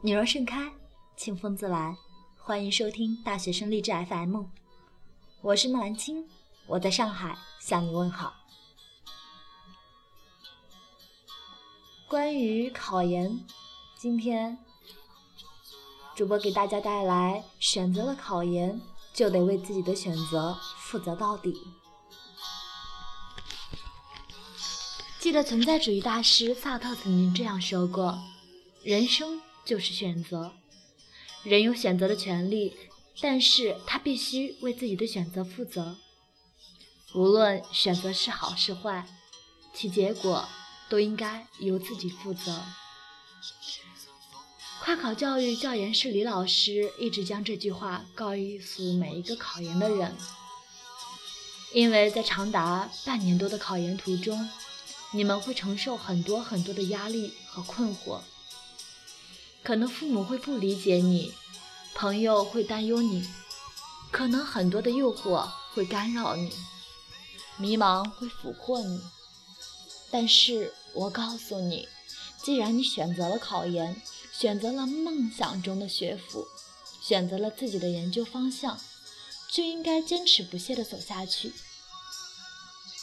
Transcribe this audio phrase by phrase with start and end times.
[0.00, 0.72] 你若盛开，
[1.16, 1.96] 清风自来。
[2.36, 4.44] 欢迎收听大学生励志 FM，
[5.42, 6.24] 我是木兰青，
[6.68, 8.32] 我在上海向你问好。
[12.06, 13.44] 关于考研，
[13.96, 14.56] 今天
[16.14, 18.80] 主播给大家带来：选择了考研，
[19.12, 21.60] 就得为自己的选择负责到底。
[25.18, 28.16] 记得存在主义大师萨特曾经这样说过
[28.84, 30.52] ：“人生就是选择，
[31.44, 32.74] 人有选择的权利，
[33.20, 35.98] 但是他必须为自己的选择负责。
[37.14, 39.06] 无论选择是好是坏，
[39.74, 40.48] 其结果。”
[40.90, 42.64] 都应该由自己负责。
[44.80, 50.16] 跨考教育教研室李老师一直将这句话告诉每一个考研的人，
[51.74, 54.48] 因为在长达半年多的考研途中，
[55.12, 58.22] 你们会承受很多很多的压力和困惑。
[59.68, 61.34] 可能父母会不理解你，
[61.94, 63.28] 朋友会担忧你，
[64.10, 66.50] 可能很多的诱惑会干扰你，
[67.58, 68.98] 迷茫会俘获你。
[70.10, 71.86] 但是我告诉你，
[72.42, 74.00] 既然你选择了考研，
[74.32, 76.48] 选择了梦想中的学府，
[77.02, 78.80] 选择了自己的研究方向，
[79.52, 81.52] 就应该坚持不懈地走下去，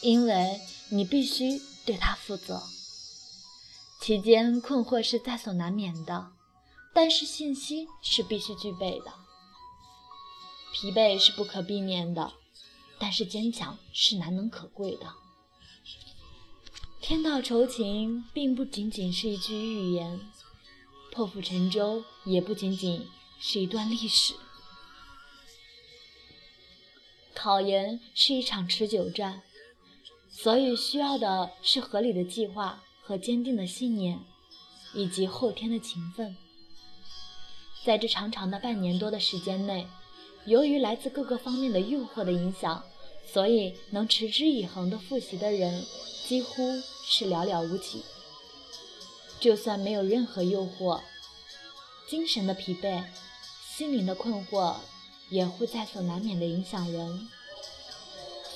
[0.00, 2.62] 因为你必须对它负责。
[4.00, 6.30] 期间困惑是在所难免的，
[6.96, 9.12] 但是信心是必须具备的。
[10.72, 12.32] 疲惫是不可避免的，
[12.98, 15.12] 但是坚强是难能可贵的。
[17.02, 20.18] 天道酬勤，并不仅仅是一句寓言；
[21.12, 23.06] 破釜沉舟，也不仅仅
[23.38, 24.32] 是一段历史。
[27.34, 29.42] 考研是一场持久战，
[30.30, 34.18] 所以需要的是合理的计划和坚定的信念，
[34.94, 36.34] 以及后天的勤奋。
[37.86, 39.86] 在这长长的半年多的时间内，
[40.44, 42.82] 由于来自各个方面的诱惑的影响，
[43.32, 45.86] 所以能持之以恒的复习的人。
[46.26, 48.02] 几乎是寥寥无几。
[49.38, 51.00] 就算没有任何诱惑，
[52.10, 53.04] 精神的疲惫、
[53.76, 54.74] 心灵的困惑
[55.30, 57.28] 也会在所难免的影响人。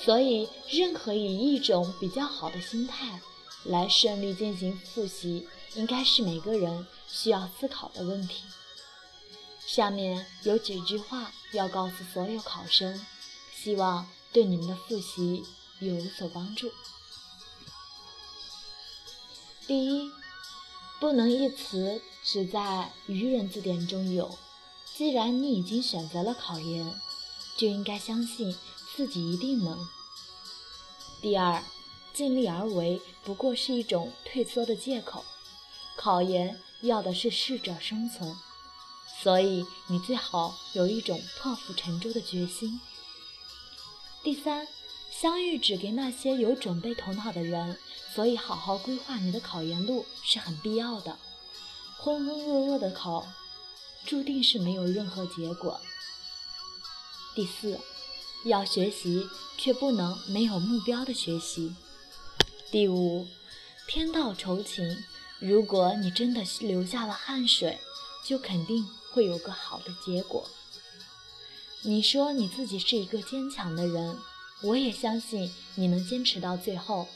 [0.03, 3.21] 所以，任何以一种比较好的心态
[3.63, 8.43] 来顺利进行复习，应该是每个人需要思考的问题。
[9.73, 13.05] 下面有几句话要告诉所有考生，
[13.55, 15.45] 希望对你们的复习
[15.79, 16.69] 有所帮助。
[19.65, 20.11] 第一，
[20.99, 24.37] 不能一词只在愚人字典中有。
[24.93, 26.93] 既然你已经选择了考研，
[27.57, 28.53] 就应该相信
[28.97, 29.87] 自己一定能。
[31.21, 31.63] 第二，
[32.13, 35.23] 尽力而为不过是一种退缩的借口。
[35.95, 38.35] 考研要的是适者生存，
[39.21, 42.79] 所以你最好有一种破釜沉舟的决心。
[44.23, 44.67] 第三。
[45.13, 47.77] 相遇只给那些有准备头脑的人，
[48.15, 51.19] 所以好好规划你的考研路是很必要的。
[51.97, 53.27] 浑浑噩噩的考，
[54.05, 55.79] 注定是没有任何结果。
[57.35, 57.79] 第四，
[58.45, 59.27] 要学习，
[59.57, 61.75] 却不能没有目标的学习。
[62.71, 63.27] 第五，
[63.87, 65.03] 天道酬勤，
[65.39, 67.77] 如果你真的流下了汗水，
[68.25, 70.47] 就肯定会有个好的结果。
[71.83, 74.17] 你说你自己是一个坚强的人。
[74.63, 77.07] 我也相信你能坚持到最后，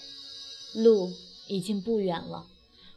[0.74, 1.14] 路
[1.48, 2.48] 已经不远了，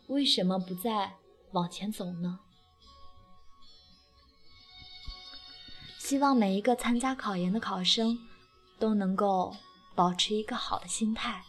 [0.06, 1.16] 为什么不再
[1.52, 2.38] 往前走呢？
[5.98, 8.18] 希望每一个参加考研的考生
[8.78, 9.54] 都能够
[9.94, 11.44] 保持一个好的心态。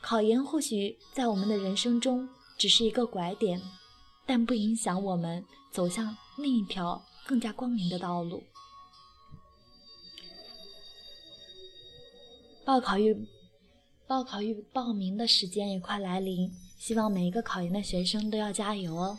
[0.00, 3.62] 考研或许在我们的人生中只是一个拐点，
[4.26, 8.42] 但不影响我们走向另一条更加光明的道路。
[12.64, 13.26] 报考预
[14.06, 19.18] 报考预报名的时间也快来临，希望每一个考研的学生都要加油哦。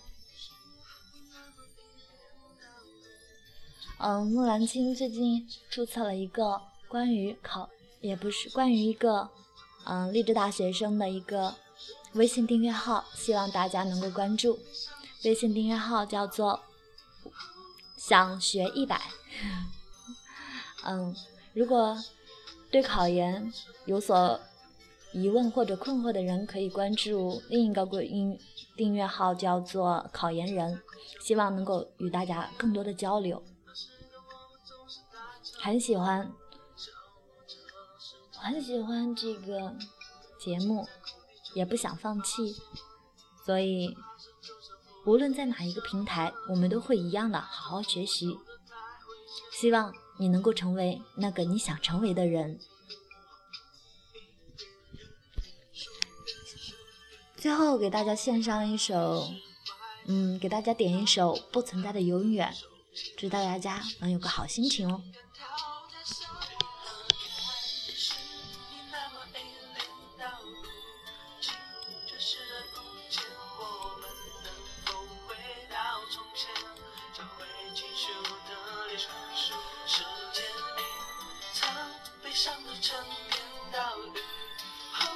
[3.99, 7.69] 嗯，木兰青最近注册了一个关于考，
[7.99, 9.29] 也不是关于一个
[9.85, 11.55] 嗯励志大学生的一个
[12.13, 14.59] 微信订阅号，希望大家能够关注。
[15.23, 16.61] 微信订阅号叫做
[17.97, 19.01] “想学一百”。
[20.85, 21.15] 嗯，
[21.53, 21.97] 如果。
[22.69, 23.53] 对考研
[23.85, 24.37] 有所
[25.13, 28.37] 疑问或者困惑的人，可以关注另一个贵音
[28.75, 30.83] 订阅号，叫做“考研人”，
[31.23, 33.41] 希望能够与大家更多的交流。
[35.61, 36.29] 很喜欢，
[38.35, 39.73] 很喜欢这个
[40.37, 40.85] 节目，
[41.53, 42.57] 也不想放弃，
[43.45, 43.95] 所以
[45.07, 48.37] 无论在哪一个平台，我们都会一样的好好学习。
[49.53, 52.59] 希望你能够成为那个你想成为的人。
[57.37, 59.31] 最后给大家献上一首，
[60.07, 62.53] 嗯，给大家点一首《不存在的永远》，
[63.15, 65.01] 祝大家能有个好心情哦。
[82.79, 82.95] 沉
[83.31, 83.41] 淀
[83.71, 84.13] 倒映
[84.93, 85.09] 后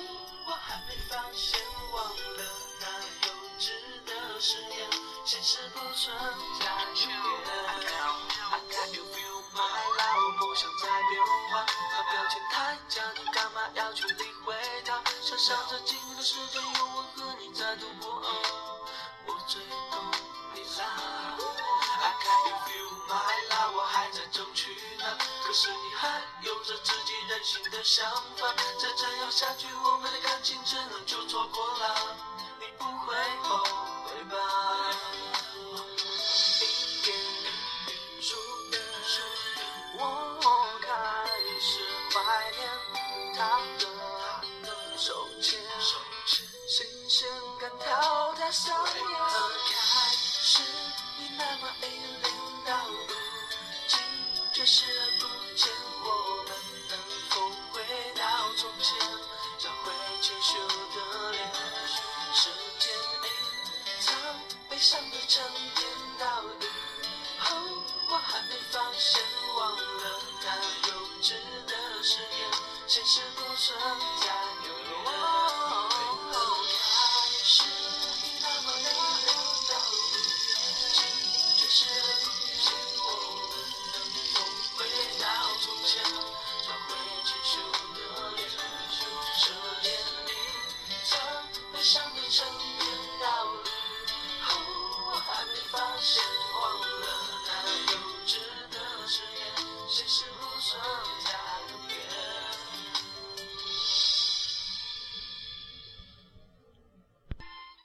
[0.47, 1.59] 我还没发现
[1.93, 2.43] 忘了
[2.79, 2.87] 那
[3.27, 3.69] 幼稚
[4.03, 4.89] 的誓言
[5.23, 6.15] 现实不存
[6.59, 6.65] 在
[7.03, 7.45] 永远
[8.49, 9.59] i can't you feel my
[9.99, 11.21] love 不想再变
[11.51, 18.87] 化她表情太假你干嘛要去理会它想象着今天的事就有我和你在度过哦
[19.27, 19.61] 我最
[19.91, 20.11] 懂
[20.55, 21.37] 你啦
[22.01, 23.13] i can't you feel my
[23.51, 25.05] love 我还在争取呢
[25.45, 28.51] 可是你还有着自己任性的想法。
[28.81, 32.17] 再这样下去，我们的感情只能就错过了，
[32.59, 33.13] 你不会
[33.43, 33.63] 后
[34.05, 34.35] 悔吧？
[36.59, 36.63] 一
[37.05, 37.15] 点
[38.19, 38.21] 一
[38.71, 38.73] 滴
[39.99, 40.01] 我
[40.81, 40.89] 开
[41.59, 41.69] 始
[42.09, 42.17] 怀
[42.57, 42.59] 念
[43.37, 43.85] 他的。
[44.97, 45.61] 手牵，
[46.67, 49.30] 新鲜感跳在上演。
[69.01, 69.19] 先
[69.55, 69.81] 忘了
[70.43, 70.45] 那
[70.87, 70.93] 幼
[71.23, 71.33] 稚
[71.65, 72.39] 的誓言，
[72.85, 73.75] 现实不存
[74.21, 74.25] 在。
[74.61, 76.37] 有了我，
[76.69, 76.79] 开
[77.43, 77.65] 始
[78.21, 78.85] 你那么撩
[79.25, 79.27] 人。
[79.67, 80.13] 到如
[80.93, 81.01] 今，
[81.57, 82.29] 却是和
[82.61, 82.69] 见。
[83.01, 83.03] 我
[83.49, 83.51] 们
[84.35, 84.37] 从
[84.77, 84.79] 回
[85.19, 85.25] 到
[85.61, 86.93] 从前，找回
[87.95, 87.97] 的
[88.55, 89.01] 那年初
[89.41, 89.89] 初的年
[90.27, 90.29] 龄，
[92.13, 92.37] 的成
[92.77, 92.85] 年
[93.19, 93.57] 道路。
[95.07, 96.21] 我还没发现。